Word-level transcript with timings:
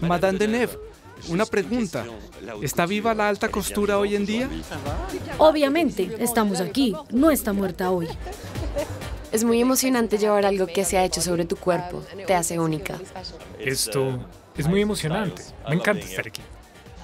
Madame 0.00 0.38
Deneuve, 0.38 0.78
una 1.28 1.44
pregunta. 1.46 2.04
¿Está 2.62 2.86
viva 2.86 3.14
la 3.14 3.28
alta 3.28 3.48
costura 3.48 3.98
hoy 3.98 4.14
en 4.14 4.26
día? 4.26 4.48
Obviamente, 5.38 6.16
estamos 6.18 6.60
aquí. 6.60 6.94
No 7.10 7.30
está 7.30 7.52
muerta 7.52 7.90
hoy. 7.90 8.08
Es 9.32 9.44
muy 9.44 9.60
emocionante 9.60 10.16
llevar 10.16 10.46
algo 10.46 10.66
que 10.66 10.84
se 10.84 10.96
ha 10.96 11.04
hecho 11.04 11.20
sobre 11.20 11.44
tu 11.44 11.56
cuerpo. 11.56 12.02
Te 12.26 12.34
hace 12.34 12.58
única. 12.58 12.98
Esto 13.58 14.24
es 14.56 14.66
muy 14.66 14.80
emocionante. 14.80 15.42
Me 15.68 15.74
encanta 15.74 16.04
estar 16.04 16.26
aquí. 16.26 16.40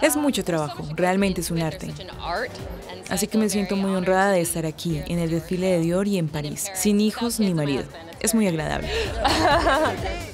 Es 0.00 0.16
mucho 0.16 0.42
trabajo, 0.44 0.86
realmente 0.96 1.40
es 1.40 1.50
un 1.50 1.62
arte. 1.62 1.92
Así 3.08 3.26
que 3.26 3.38
me 3.38 3.48
siento 3.48 3.76
muy 3.76 3.94
honrada 3.94 4.32
de 4.32 4.40
estar 4.40 4.66
aquí, 4.66 5.00
en 5.06 5.18
el 5.18 5.30
desfile 5.30 5.68
de 5.68 5.80
Dior 5.80 6.08
y 6.08 6.18
en 6.18 6.28
París, 6.28 6.70
sin 6.74 7.00
hijos 7.00 7.38
ni 7.38 7.54
marido. 7.54 7.84
Es 8.20 8.34
muy 8.34 8.48
agradable. 8.48 8.88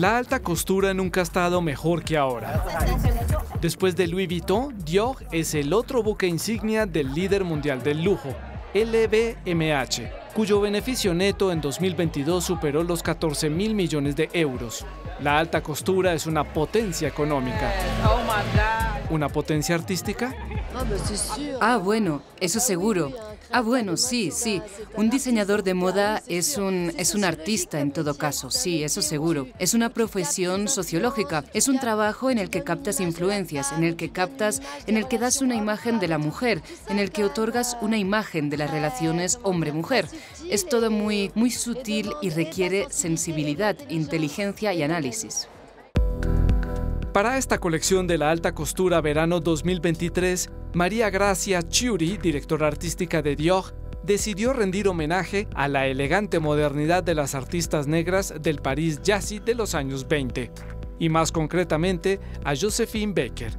La 0.00 0.16
alta 0.16 0.40
costura 0.40 0.94
nunca 0.94 1.20
ha 1.20 1.22
estado 1.22 1.60
mejor 1.60 2.02
que 2.02 2.16
ahora. 2.16 2.64
Después 3.60 3.96
de 3.96 4.06
Louis 4.06 4.26
Vuitton, 4.26 4.74
Dior 4.82 5.16
es 5.30 5.52
el 5.52 5.74
otro 5.74 6.02
buque 6.02 6.26
insignia 6.26 6.86
del 6.86 7.12
líder 7.12 7.44
mundial 7.44 7.82
del 7.82 8.02
lujo, 8.02 8.34
LVMH, 8.72 10.32
cuyo 10.32 10.58
beneficio 10.58 11.12
neto 11.12 11.52
en 11.52 11.60
2022 11.60 12.42
superó 12.42 12.82
los 12.82 13.02
14 13.02 13.50
mil 13.50 13.74
millones 13.74 14.16
de 14.16 14.30
euros. 14.32 14.86
La 15.20 15.38
alta 15.38 15.62
costura 15.62 16.14
es 16.14 16.24
una 16.24 16.50
potencia 16.50 17.06
económica. 17.06 17.70
¿Una 19.10 19.28
potencia 19.28 19.74
artística? 19.74 20.34
Ah, 21.60 21.76
bueno, 21.76 22.22
eso 22.40 22.58
seguro. 22.58 23.12
Ah, 23.52 23.62
bueno, 23.62 23.96
sí, 23.96 24.30
sí. 24.30 24.62
Un 24.96 25.10
diseñador 25.10 25.64
de 25.64 25.74
moda 25.74 26.22
es 26.28 26.56
un, 26.56 26.92
es 26.96 27.16
un 27.16 27.24
artista 27.24 27.80
en 27.80 27.90
todo 27.90 28.16
caso, 28.16 28.48
sí, 28.48 28.84
eso 28.84 29.02
seguro. 29.02 29.48
Es 29.58 29.74
una 29.74 29.88
profesión 29.88 30.68
sociológica, 30.68 31.44
es 31.52 31.66
un 31.66 31.80
trabajo 31.80 32.30
en 32.30 32.38
el 32.38 32.48
que 32.48 32.62
captas 32.62 33.00
influencias, 33.00 33.72
en 33.72 33.82
el 33.82 33.96
que 33.96 34.10
captas, 34.10 34.62
en 34.86 34.96
el 34.96 35.08
que 35.08 35.18
das 35.18 35.42
una 35.42 35.56
imagen 35.56 35.98
de 35.98 36.06
la 36.06 36.18
mujer, 36.18 36.62
en 36.88 37.00
el 37.00 37.10
que 37.10 37.24
otorgas 37.24 37.76
una 37.80 37.98
imagen 37.98 38.50
de 38.50 38.56
las 38.56 38.70
relaciones 38.70 39.40
hombre-mujer. 39.42 40.06
Es 40.48 40.68
todo 40.68 40.92
muy, 40.92 41.32
muy 41.34 41.50
sutil 41.50 42.12
y 42.22 42.30
requiere 42.30 42.86
sensibilidad, 42.90 43.76
inteligencia 43.88 44.72
y 44.74 44.84
análisis. 44.84 45.48
Para 47.12 47.38
esta 47.38 47.58
colección 47.58 48.06
de 48.06 48.18
la 48.18 48.30
alta 48.30 48.54
costura 48.54 49.00
verano 49.00 49.40
2023, 49.40 50.48
María 50.74 51.10
Gracia 51.10 51.60
Chiuri, 51.60 52.18
directora 52.18 52.68
artística 52.68 53.20
de 53.20 53.34
Dior, 53.34 53.74
decidió 54.04 54.52
rendir 54.52 54.86
homenaje 54.86 55.48
a 55.56 55.66
la 55.66 55.88
elegante 55.88 56.38
modernidad 56.38 57.02
de 57.02 57.16
las 57.16 57.34
artistas 57.34 57.88
negras 57.88 58.32
del 58.40 58.62
París 58.62 59.00
jazzy 59.02 59.40
de 59.40 59.56
los 59.56 59.74
años 59.74 60.06
20, 60.06 60.52
y 61.00 61.08
más 61.08 61.32
concretamente 61.32 62.20
a 62.44 62.54
Josephine 62.54 63.12
Baker. 63.12 63.58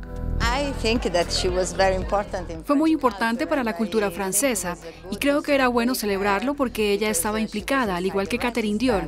Fue 2.64 2.76
muy 2.76 2.92
importante 2.92 3.48
para 3.48 3.64
la 3.66 3.76
cultura 3.76 4.10
francesa 4.12 4.78
y 5.12 5.18
creo 5.18 5.42
que 5.42 5.54
era 5.54 5.68
bueno 5.68 5.94
celebrarlo 5.94 6.56
porque 6.56 6.94
ella 6.94 7.10
estaba 7.10 7.42
implicada, 7.42 7.98
al 7.98 8.06
igual 8.06 8.30
que 8.30 8.40
Catherine 8.40 8.78
Dior. 8.78 9.04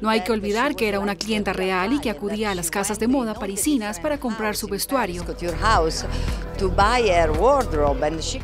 No 0.00 0.08
hay 0.08 0.22
que 0.22 0.32
olvidar 0.32 0.76
que 0.76 0.88
era 0.88 1.00
una 1.00 1.16
clienta 1.16 1.52
real 1.52 1.92
y 1.92 2.00
que 2.00 2.10
acudía 2.10 2.50
a 2.50 2.54
las 2.54 2.70
casas 2.70 2.98
de 2.98 3.08
moda 3.08 3.34
parisinas 3.34 3.98
para 4.00 4.18
comprar 4.18 4.56
su 4.56 4.68
vestuario. 4.68 5.24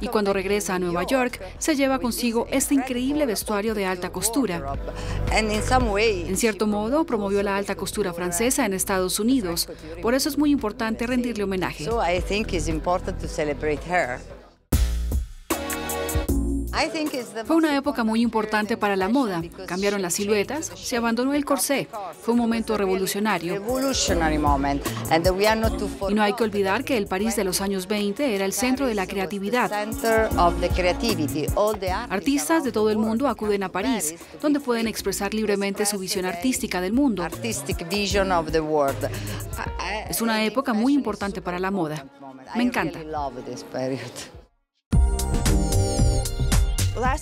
Y 0.00 0.08
cuando 0.08 0.32
regresa 0.32 0.74
a 0.74 0.78
Nueva 0.78 1.02
York, 1.04 1.40
se 1.58 1.74
lleva 1.74 1.98
consigo 1.98 2.46
este 2.50 2.74
increíble 2.74 3.26
vestuario 3.26 3.74
de 3.74 3.86
alta 3.86 4.10
costura. 4.10 4.76
En 6.28 6.36
cierto 6.36 6.66
modo, 6.66 7.04
promovió 7.04 7.42
la 7.42 7.56
alta 7.56 7.74
costura 7.74 8.12
francesa 8.12 8.66
en 8.66 8.72
Estados 8.72 9.18
Unidos. 9.18 9.68
Por 10.02 10.14
eso 10.14 10.28
es 10.28 10.38
muy 10.38 10.50
importante 10.50 11.06
rendirle 11.06 11.44
homenaje. 11.44 11.88
Fue 17.46 17.56
una 17.56 17.76
época 17.76 18.04
muy 18.04 18.20
importante 18.20 18.76
para 18.76 18.96
la 18.96 19.08
moda. 19.08 19.42
Cambiaron 19.66 20.02
las 20.02 20.14
siluetas, 20.14 20.66
se 20.74 20.96
abandonó 20.96 21.34
el 21.34 21.44
corsé. 21.44 21.88
Fue 22.22 22.32
un 22.32 22.38
momento 22.38 22.76
revolucionario. 22.76 23.62
Y 26.08 26.14
no 26.14 26.22
hay 26.22 26.32
que 26.32 26.44
olvidar 26.44 26.84
que 26.84 26.96
el 26.96 27.06
París 27.06 27.36
de 27.36 27.44
los 27.44 27.60
años 27.60 27.86
20 27.86 28.34
era 28.34 28.44
el 28.44 28.52
centro 28.52 28.86
de 28.86 28.94
la 28.94 29.06
creatividad. 29.06 29.70
Artistas 32.10 32.64
de 32.64 32.72
todo 32.72 32.90
el 32.90 32.98
mundo 32.98 33.28
acuden 33.28 33.62
a 33.62 33.68
París, 33.68 34.16
donde 34.40 34.60
pueden 34.60 34.86
expresar 34.86 35.32
libremente 35.32 35.86
su 35.86 35.98
visión 35.98 36.24
artística 36.24 36.80
del 36.80 36.92
mundo. 36.92 37.26
Es 40.08 40.20
una 40.20 40.44
época 40.44 40.72
muy 40.72 40.94
importante 40.94 41.40
para 41.40 41.58
la 41.58 41.70
moda. 41.70 42.06
Me 42.54 42.62
encanta. 42.62 42.98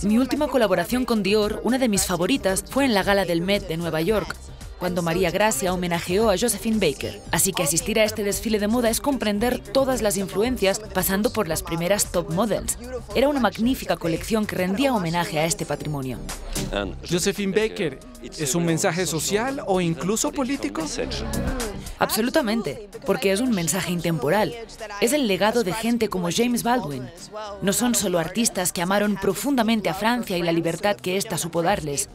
Mi 0.02 0.18
última 0.18 0.48
colaboración 0.48 1.04
con 1.04 1.22
Dior, 1.22 1.60
una 1.64 1.78
de 1.78 1.88
mis 1.88 2.04
favoritas, 2.04 2.62
fue 2.68 2.84
en 2.84 2.92
la 2.92 3.02
gala 3.02 3.24
del 3.24 3.40
Met 3.40 3.68
de 3.68 3.78
Nueva 3.78 4.02
York, 4.02 4.36
cuando 4.82 5.00
María 5.00 5.30
Gracia 5.30 5.72
homenajeó 5.72 6.28
a 6.28 6.36
Josephine 6.36 6.84
Baker. 6.84 7.20
Así 7.30 7.52
que 7.52 7.62
asistir 7.62 8.00
a 8.00 8.04
este 8.04 8.24
desfile 8.24 8.58
de 8.58 8.66
moda 8.66 8.90
es 8.90 9.00
comprender 9.00 9.60
todas 9.60 10.02
las 10.02 10.16
influencias 10.16 10.80
pasando 10.80 11.32
por 11.32 11.46
las 11.46 11.62
primeras 11.62 12.10
top 12.10 12.32
models. 12.32 12.76
Era 13.14 13.28
una 13.28 13.38
magnífica 13.38 13.96
colección 13.96 14.44
que 14.44 14.56
rendía 14.56 14.92
homenaje 14.92 15.38
a 15.38 15.44
este 15.44 15.64
patrimonio. 15.64 16.18
Josephine 17.08 17.52
Baker, 17.52 18.00
¿es 18.24 18.56
un 18.56 18.64
mensaje 18.64 19.06
social 19.06 19.62
o 19.68 19.80
incluso 19.80 20.32
político? 20.32 20.82
Absolutamente, 22.00 22.88
porque 23.06 23.30
es 23.30 23.40
un 23.40 23.50
mensaje 23.50 23.92
intemporal. 23.92 24.52
Es 25.00 25.12
el 25.12 25.28
legado 25.28 25.62
de 25.62 25.74
gente 25.74 26.08
como 26.08 26.28
James 26.32 26.64
Baldwin. 26.64 27.08
No 27.62 27.72
son 27.72 27.94
solo 27.94 28.18
artistas 28.18 28.72
que 28.72 28.82
amaron 28.82 29.14
profundamente 29.14 29.88
a 29.88 29.94
Francia 29.94 30.36
y 30.36 30.42
la 30.42 30.50
libertad 30.50 30.96
que 30.96 31.16
ésta 31.16 31.38
supo 31.38 31.62
darles. 31.62 32.08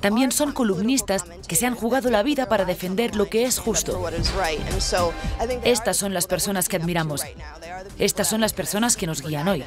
También 0.00 0.32
son 0.32 0.52
columnistas 0.52 1.24
que 1.46 1.56
se 1.56 1.66
han 1.66 1.74
jugado 1.74 2.10
la 2.10 2.22
vida 2.22 2.48
para 2.48 2.64
defender 2.64 3.14
lo 3.16 3.26
que 3.26 3.44
es 3.44 3.58
justo. 3.58 4.00
Estas 5.62 5.96
son 5.96 6.14
las 6.14 6.26
personas 6.26 6.68
que 6.68 6.76
admiramos. 6.76 7.22
Estas 7.98 8.28
son 8.28 8.40
las 8.40 8.52
personas 8.52 8.96
que 8.96 9.06
nos 9.06 9.22
guían 9.22 9.48
hoy. 9.48 9.64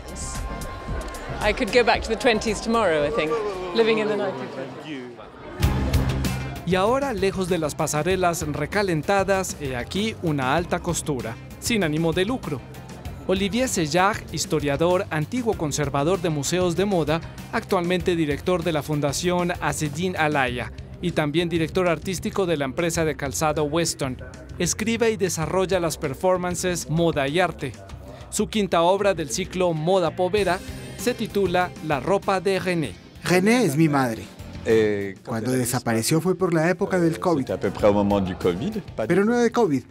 Y 6.65 6.75
ahora, 6.75 7.13
lejos 7.13 7.49
de 7.49 7.57
las 7.57 7.75
pasarelas 7.75 8.47
recalentadas, 8.47 9.57
he 9.59 9.75
aquí 9.75 10.15
una 10.23 10.55
alta 10.55 10.79
costura, 10.79 11.35
sin 11.59 11.83
ánimo 11.83 12.13
de 12.13 12.25
lucro. 12.25 12.61
Olivier 13.25 13.69
Sellar, 13.69 14.17
historiador, 14.33 15.05
antiguo 15.09 15.53
conservador 15.53 16.21
de 16.21 16.29
museos 16.29 16.75
de 16.75 16.83
moda, 16.83 17.21
actualmente 17.53 18.17
director 18.17 18.63
de 18.63 18.73
la 18.73 18.83
Fundación 18.83 19.53
Asedin 19.61 20.17
Alaya 20.17 20.73
y 21.01 21.11
también 21.11 21.47
director 21.47 21.87
artístico 21.87 22.45
de 22.45 22.57
la 22.57 22.65
empresa 22.65 23.05
de 23.05 23.15
calzado 23.15 23.63
Weston, 23.63 24.17
escribe 24.59 25.09
y 25.09 25.15
desarrolla 25.15 25.79
las 25.79 25.97
performances 25.97 26.89
Moda 26.89 27.29
y 27.29 27.39
Arte. 27.39 27.71
Su 28.29 28.47
quinta 28.47 28.81
obra 28.81 29.13
del 29.13 29.29
ciclo 29.29 29.71
Moda 29.71 30.17
Povera 30.17 30.59
se 30.97 31.13
titula 31.13 31.71
La 31.87 32.01
ropa 32.01 32.41
de 32.41 32.59
René. 32.59 32.91
René 33.23 33.63
es 33.63 33.77
mi 33.77 33.87
madre. 33.87 34.23
Cuando 35.25 35.51
desapareció 35.51 36.19
fue 36.19 36.35
por 36.35 36.53
la 36.53 36.69
época 36.69 36.99
del 36.99 37.19
COVID. 37.19 37.45
Pero 39.07 39.23
no 39.23 39.37
de 39.37 39.51
COVID, 39.51 39.83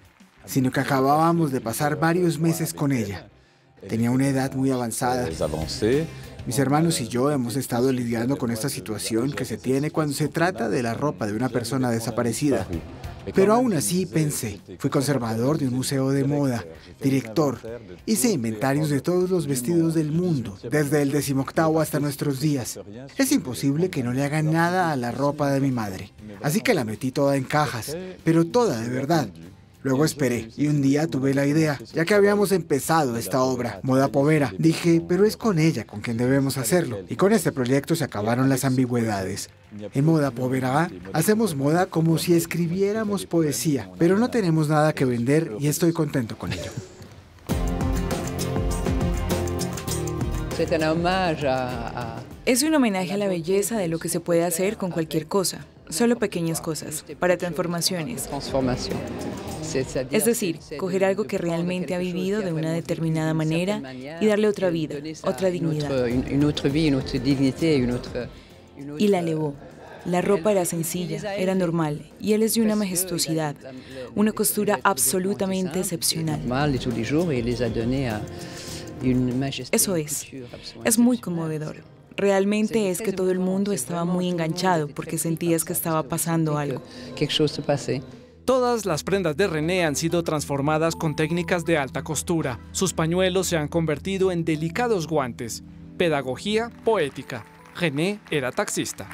sino 0.47 0.71
que 0.71 0.81
acabábamos 0.81 1.53
de 1.53 1.61
pasar 1.61 1.99
varios 1.99 2.39
meses 2.39 2.75
con 2.75 2.93
ella. 2.93 3.29
Tenía 3.89 4.11
una 4.11 4.29
edad 4.29 4.53
muy 4.55 4.71
avanzada. 4.71 5.29
Mis 6.45 6.59
hermanos 6.59 7.01
y 7.01 7.09
yo 7.09 7.31
hemos 7.31 7.57
estado 7.57 7.93
lidiando 7.93 8.37
con 8.37 8.51
esta 8.51 8.69
situación 8.69 9.33
que 9.33 9.45
se 9.45 9.57
tiene 9.57 9.91
cuando 9.91 10.13
se 10.13 10.29
trata 10.29 10.69
de 10.69 10.83
la 10.83 10.95
ropa 10.95 11.27
de 11.27 11.35
una 11.35 11.49
persona 11.49 11.91
desaparecida. 11.91 12.67
Pero 13.35 13.55
aún 13.55 13.73
así 13.75 14.07
pensé, 14.07 14.61
fui 14.79 14.91
conservador 14.91 15.59
de 15.59 15.69
un 15.69 15.75
museo 15.75 16.11
de 16.11 16.25
moda, 16.25 16.65
director, 17.01 17.59
hice 18.05 18.33
inventarios 18.33 18.91
de 18.91 19.01
todos 19.01 19.31
los 19.31 19.47
vestidos 19.47 19.95
del 19.95 20.11
mundo, 20.11 20.59
desde 20.69 21.03
el 21.03 21.13
decimoctavo 21.13 21.81
hasta 21.81 22.01
nuestros 22.01 22.41
días. 22.41 22.81
Es 23.17 23.31
imposible 23.31 23.91
que 23.91 24.03
no 24.03 24.13
le 24.13 24.25
hagan 24.25 24.51
nada 24.51 24.91
a 24.91 24.97
la 24.97 25.13
ropa 25.13 25.53
de 25.53 25.61
mi 25.61 25.71
madre, 25.71 26.11
así 26.43 26.61
que 26.61 26.75
la 26.75 26.85
metí 26.85 27.13
toda 27.13 27.37
en 27.37 27.45
cajas, 27.45 27.97
pero 28.25 28.45
toda 28.45 28.81
de 28.81 28.89
verdad. 28.89 29.29
Luego 29.83 30.05
esperé 30.05 30.49
y 30.57 30.69
un 30.69 30.81
día 30.81 31.07
tuve 31.07 31.35
la 31.35 31.47
idea, 31.47 31.79
ya 31.93 32.05
que 32.05 32.15
habíamos 32.15 32.53
empezado 32.53 33.17
esta 33.17 33.43
obra, 33.43 33.81
Moda 33.83 34.09
Povera. 34.09 34.53
Dije, 34.59 35.03
pero 35.07 35.25
es 35.25 35.37
con 35.37 35.59
ella 35.59 35.85
con 35.85 36.01
quien 36.01 36.17
debemos 36.17 36.57
hacerlo. 36.57 37.01
Y 37.09 37.17
con 37.17 37.33
este 37.33 37.51
proyecto 37.51 37.97
se 37.97 38.05
acabaron 38.05 38.49
las 38.49 38.65
ambigüedades. 38.65 39.51
En 39.95 40.05
Moda 40.05 40.31
Povera 40.31 40.91
hacemos 41.13 41.57
moda 41.57 41.87
como 41.87 42.19
si 42.19 42.35
escribiéramos 42.35 43.27
poesía, 43.27 43.91
pero 43.99 44.19
no 44.19 44.31
tenemos 44.31 44.69
nada 44.69 44.93
que 44.93 45.05
vender 45.05 45.53
y 45.59 45.67
estoy 45.67 45.93
contento 45.93 46.39
con 46.39 46.53
ello. 46.53 46.71
Es 52.45 52.63
un 52.63 52.75
homenaje 52.75 53.13
a 53.13 53.17
la 53.17 53.27
belleza 53.27 53.79
de 53.79 53.89
lo 53.89 53.99
que 53.99 54.09
se 54.09 54.21
puede 54.21 54.45
hacer 54.45 54.77
con 54.77 54.91
cualquier 54.91 55.27
cosa, 55.27 55.65
solo 55.89 56.19
pequeñas 56.19 56.61
cosas, 56.61 57.05
para 57.19 57.37
transformaciones. 57.37 58.29
Es 60.11 60.25
decir, 60.25 60.59
coger 60.79 61.05
algo 61.05 61.25
que 61.25 61.39
realmente 61.39 61.95
ha 61.95 61.99
vivido 61.99 62.41
de 62.41 62.53
una 62.53 62.73
determinada 62.73 63.35
manera 63.35 63.95
y 64.21 64.27
darle 64.27 64.49
otra 64.49 64.71
vida, 64.71 64.97
otra 65.23 65.51
dignidad. 65.51 65.91
Y 68.99 69.09
la 69.09 69.19
elevó. 69.21 69.55
La 70.05 70.21
ropa 70.21 70.51
era 70.51 70.65
sencilla, 70.65 71.37
era 71.37 71.55
normal, 71.55 72.11
y 72.21 72.33
él 72.33 72.43
es 72.43 72.55
de 72.55 72.63
una 72.63 72.75
majestuosidad, 72.75 73.55
una 74.17 74.33
costura 74.33 74.81
absolutamente 74.83 75.79
excepcional. 75.79 76.41
Eso 79.71 79.97
es, 79.97 80.27
es 80.85 80.99
muy 80.99 81.19
conmovedor. 81.19 81.77
Realmente 82.17 82.91
es 82.91 83.01
que 83.01 83.13
todo 83.13 83.31
el 83.31 83.39
mundo 83.39 83.73
estaba 83.73 84.05
muy 84.05 84.29
enganchado 84.29 84.89
porque 84.89 85.19
sentías 85.19 85.65
que 85.65 85.73
estaba 85.73 86.03
pasando 86.03 86.59
algo. 86.59 86.83
Todas 88.45 88.87
las 88.87 89.05
prendas 89.05 89.37
de 89.37 89.47
René 89.47 89.85
han 89.85 89.95
sido 89.95 90.25
transformadas 90.25 90.97
con 90.97 91.15
técnicas 91.15 91.65
de 91.65 91.79
alta 91.79 92.03
costura. 92.03 92.59
Sus 92.73 92.93
pañuelos 92.93 93.47
se 93.47 93.57
han 93.57 93.69
convertido 93.69 94.33
en 94.33 94.45
delicados 94.45 95.07
guantes. 95.07 95.63
Pedagogía 95.97 96.71
poética. 96.85 97.45
René 97.77 98.19
era 98.33 98.51
taxista. 98.51 99.09